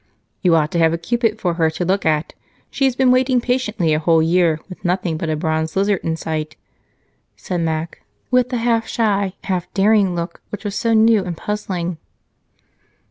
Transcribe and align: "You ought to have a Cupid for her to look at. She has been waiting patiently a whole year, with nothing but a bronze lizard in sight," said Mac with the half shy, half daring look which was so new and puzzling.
"You 0.41 0.55
ought 0.55 0.71
to 0.71 0.79
have 0.79 0.93
a 0.93 0.97
Cupid 0.97 1.39
for 1.39 1.53
her 1.53 1.69
to 1.69 1.85
look 1.85 2.07
at. 2.07 2.33
She 2.71 2.85
has 2.85 2.95
been 2.95 3.11
waiting 3.11 3.39
patiently 3.39 3.93
a 3.93 3.99
whole 3.99 4.19
year, 4.23 4.59
with 4.67 4.83
nothing 4.83 5.15
but 5.15 5.29
a 5.29 5.35
bronze 5.35 5.75
lizard 5.75 5.99
in 6.01 6.15
sight," 6.17 6.55
said 7.35 7.61
Mac 7.61 8.01
with 8.31 8.49
the 8.49 8.57
half 8.57 8.87
shy, 8.87 9.33
half 9.43 9.71
daring 9.75 10.15
look 10.15 10.41
which 10.49 10.65
was 10.65 10.73
so 10.75 10.93
new 10.93 11.23
and 11.23 11.37
puzzling. 11.37 11.99